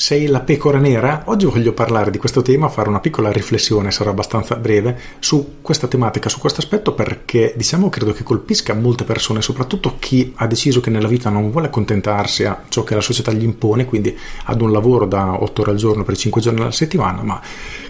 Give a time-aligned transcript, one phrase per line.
[0.00, 1.24] Sei la pecora nera?
[1.26, 5.88] Oggi voglio parlare di questo tema, fare una piccola riflessione, sarà abbastanza breve, su questa
[5.88, 10.80] tematica, su questo aspetto, perché diciamo credo che colpisca molte persone, soprattutto chi ha deciso
[10.80, 14.62] che nella vita non vuole accontentarsi a ciò che la società gli impone, quindi ad
[14.62, 17.38] un lavoro da 8 ore al giorno per 5 giorni alla settimana, ma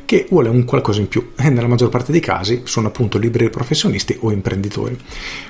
[0.05, 3.51] che vuole un qualcosa in più e nella maggior parte dei casi sono appunto liberi
[3.51, 4.99] professionisti o imprenditori.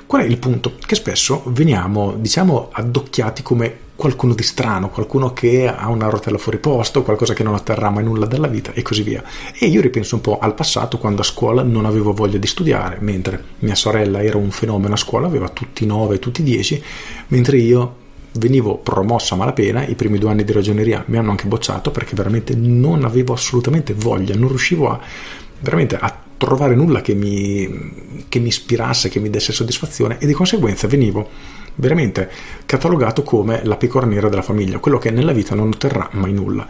[0.05, 0.75] Qual è il punto?
[0.79, 6.57] Che spesso veniamo, diciamo, addocchiati come qualcuno di strano, qualcuno che ha una rotella fuori
[6.57, 9.23] posto, qualcosa che non atterrà mai nulla dalla vita e così via.
[9.57, 12.97] E io ripenso un po' al passato quando a scuola non avevo voglia di studiare,
[13.01, 16.83] mentre mia sorella era un fenomeno a scuola, aveva tutti 9, tutti 10,
[17.29, 17.97] mentre io
[18.33, 22.15] venivo promosso a malapena, i primi due anni di ragioneria mi hanno anche bocciato perché
[22.15, 24.99] veramente non avevo assolutamente voglia, non riuscivo a
[25.61, 30.33] veramente a trovare nulla che mi, che mi ispirasse, che mi desse soddisfazione e di
[30.33, 31.29] conseguenza venivo
[31.77, 32.31] veramente
[32.67, 36.67] catalogato come la pecora nera della famiglia, quello che nella vita non otterrà mai nulla.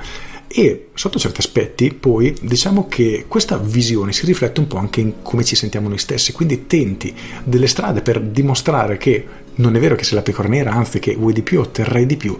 [0.52, 5.22] E sotto certi aspetti, poi, diciamo che questa visione si riflette un po' anche in
[5.22, 9.94] come ci sentiamo noi stessi, quindi tenti delle strade per dimostrare che non è vero
[9.94, 12.36] che sei la pecora nera, anzi che vuoi di più, otterrai di più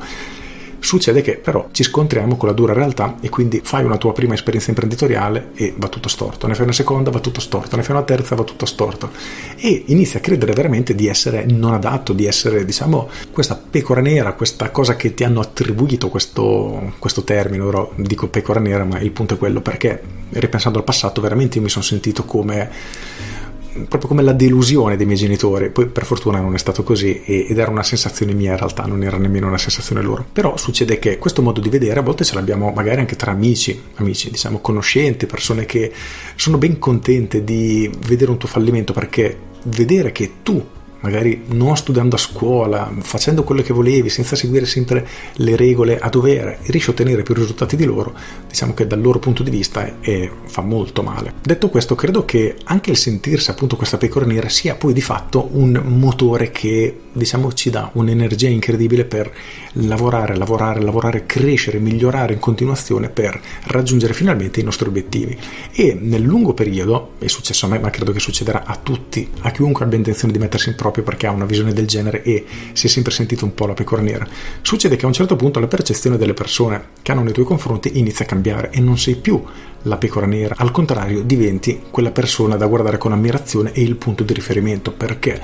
[0.80, 4.34] Succede che però ci scontriamo con la dura realtà e quindi fai una tua prima
[4.34, 7.94] esperienza imprenditoriale e va tutto storto, ne fai una seconda, va tutto storto, ne fai
[7.94, 9.10] una terza, va tutto storto.
[9.56, 14.32] E inizi a credere veramente di essere non adatto, di essere diciamo questa pecora nera,
[14.32, 19.10] questa cosa che ti hanno attribuito questo, questo termine, ora dico pecora nera ma il
[19.10, 22.70] punto è quello perché ripensando al passato veramente mi sono sentito come
[23.72, 25.70] proprio come la delusione dei miei genitori.
[25.70, 29.02] Poi per fortuna non è stato così ed era una sensazione mia in realtà, non
[29.02, 30.24] era nemmeno una sensazione loro.
[30.32, 33.80] Però succede che questo modo di vedere a volte ce l'abbiamo magari anche tra amici,
[33.96, 35.92] amici diciamo conoscenti, persone che
[36.34, 40.64] sono ben contente di vedere un tuo fallimento perché vedere che tu
[41.00, 46.08] magari non studiando a scuola, facendo quello che volevi, senza seguire sempre le regole a
[46.08, 48.14] dovere, riesci a ottenere più risultati di loro,
[48.48, 51.34] diciamo che dal loro punto di vista è, fa molto male.
[51.42, 55.48] Detto questo, credo che anche il sentirsi appunto questa pecora nera sia poi di fatto
[55.52, 59.32] un motore che diciamo ci dà un'energia incredibile per
[59.72, 65.36] lavorare, lavorare, lavorare, crescere, migliorare in continuazione per raggiungere finalmente i nostri obiettivi.
[65.72, 69.50] E nel lungo periodo, è successo a me, ma credo che succederà a tutti, a
[69.50, 72.86] chiunque abbia intenzione di mettersi in proprio perché ha una visione del genere e si
[72.86, 74.26] è sempre sentito un po' la pecora nera,
[74.62, 77.98] succede che a un certo punto la percezione delle persone che hanno nei tuoi confronti
[77.98, 79.42] inizia a cambiare e non sei più
[79.84, 84.24] la pecora nera, al contrario diventi quella persona da guardare con ammirazione e il punto
[84.24, 85.40] di riferimento perché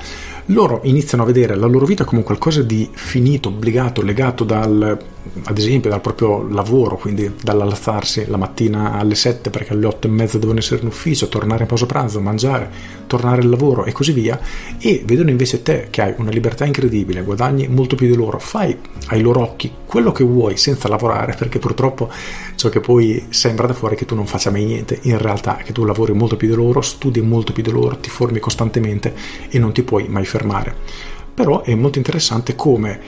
[0.47, 4.97] loro iniziano a vedere la loro vita come qualcosa di finito, obbligato, legato dal,
[5.43, 10.09] ad esempio dal proprio lavoro, quindi dall'alzarsi la mattina alle 7 perché alle 8 e
[10.09, 12.69] mezza devono essere in ufficio, tornare a pausa pranzo, mangiare,
[13.07, 14.39] tornare al lavoro e così via
[14.79, 18.77] e vedono invece te che hai una libertà incredibile, guadagni molto più di loro, fai
[19.07, 22.09] ai loro occhi quello che vuoi senza lavorare perché purtroppo
[22.55, 25.57] ciò che poi sembra da fuori è che tu non faccia mai niente, in realtà
[25.57, 28.39] è che tu lavori molto più di loro, studi molto più di loro, ti formi
[28.39, 29.13] costantemente
[29.49, 31.16] e non ti puoi mai fermare.
[31.37, 32.99] Però è molto interessante come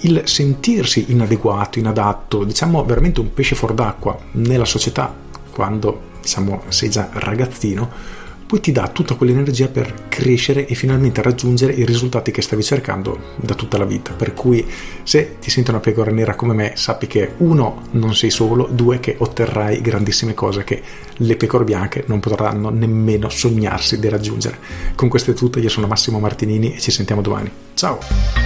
[0.00, 5.14] il sentirsi inadeguato, inadatto, diciamo veramente un pesce fuor d'acqua nella società
[5.52, 7.90] quando diciamo sei già ragazzino,
[8.46, 13.18] poi ti dà tutta quell'energia per crescere e finalmente raggiungere i risultati che stavi cercando
[13.36, 14.12] da tutta la vita.
[14.12, 14.66] Per cui
[15.02, 19.00] se ti senti una pecora nera come me, sappi che uno, non sei solo, due,
[19.00, 20.82] che otterrai grandissime cose che
[21.16, 24.58] le pecore bianche non potranno nemmeno sognarsi di raggiungere.
[24.94, 27.50] Con questo è tutto, io sono Massimo Martinini e ci sentiamo domani.
[27.74, 28.43] Ciao!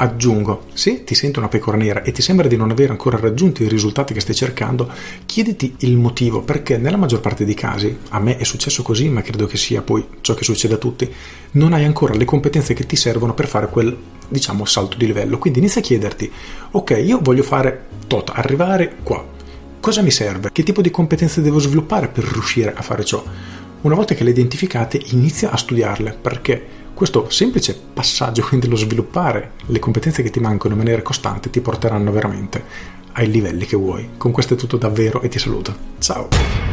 [0.00, 3.64] Aggiungo, se ti senti una pecora nera e ti sembra di non aver ancora raggiunto
[3.64, 4.88] i risultati che stai cercando,
[5.26, 9.22] chiediti il motivo, perché nella maggior parte dei casi, a me è successo così, ma
[9.22, 11.12] credo che sia poi ciò che succede a tutti,
[11.52, 13.96] non hai ancora le competenze che ti servono per fare quel,
[14.28, 15.36] diciamo, salto di livello.
[15.36, 16.30] Quindi inizia a chiederti,
[16.70, 19.26] ok, io voglio fare tot, arrivare qua.
[19.80, 20.50] Cosa mi serve?
[20.52, 23.20] Che tipo di competenze devo sviluppare per riuscire a fare ciò?
[23.80, 26.66] Una volta che le identificate, inizia a studiarle, perché
[26.98, 31.60] questo semplice passaggio, quindi lo sviluppare le competenze che ti mancano in maniera costante, ti
[31.60, 32.64] porteranno veramente
[33.12, 34.08] ai livelli che vuoi.
[34.16, 35.72] Con questo è tutto davvero e ti saluto.
[36.00, 36.67] Ciao!